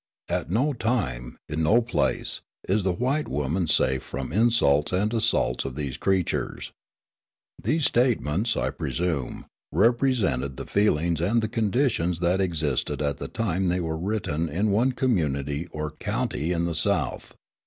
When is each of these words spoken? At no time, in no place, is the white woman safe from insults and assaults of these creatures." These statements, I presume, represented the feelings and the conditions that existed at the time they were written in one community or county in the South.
At 0.29 0.49
no 0.49 0.73
time, 0.73 1.37
in 1.47 1.61
no 1.61 1.79
place, 1.79 2.41
is 2.67 2.81
the 2.81 2.91
white 2.91 3.27
woman 3.27 3.67
safe 3.67 4.01
from 4.01 4.33
insults 4.33 4.91
and 4.91 5.13
assaults 5.13 5.63
of 5.63 5.75
these 5.75 5.95
creatures." 5.95 6.71
These 7.61 7.85
statements, 7.85 8.57
I 8.57 8.71
presume, 8.71 9.45
represented 9.71 10.57
the 10.57 10.65
feelings 10.65 11.21
and 11.21 11.39
the 11.43 11.47
conditions 11.47 12.19
that 12.19 12.41
existed 12.41 12.99
at 12.99 13.17
the 13.17 13.27
time 13.27 13.67
they 13.67 13.79
were 13.79 13.95
written 13.95 14.49
in 14.49 14.71
one 14.71 14.93
community 14.93 15.67
or 15.67 15.91
county 15.91 16.51
in 16.51 16.65
the 16.65 16.73
South. 16.73 17.35